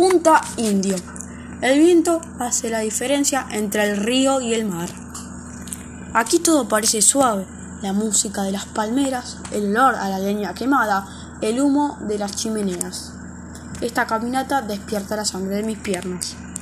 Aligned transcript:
Punta 0.00 0.40
Indio. 0.56 0.96
El 1.60 1.78
viento 1.78 2.22
hace 2.38 2.70
la 2.70 2.78
diferencia 2.78 3.46
entre 3.50 3.84
el 3.84 3.98
río 3.98 4.40
y 4.40 4.54
el 4.54 4.64
mar. 4.64 4.88
Aquí 6.14 6.38
todo 6.38 6.66
parece 6.66 7.02
suave, 7.02 7.44
la 7.82 7.92
música 7.92 8.42
de 8.44 8.50
las 8.50 8.64
palmeras, 8.64 9.36
el 9.50 9.76
olor 9.76 9.96
a 9.96 10.08
la 10.08 10.18
leña 10.18 10.54
quemada, 10.54 11.06
el 11.42 11.60
humo 11.60 11.98
de 12.08 12.16
las 12.16 12.34
chimeneas. 12.34 13.12
Esta 13.82 14.06
caminata 14.06 14.62
despierta 14.62 15.16
la 15.16 15.26
sangre 15.26 15.56
de 15.56 15.64
mis 15.64 15.76
piernas. 15.76 16.34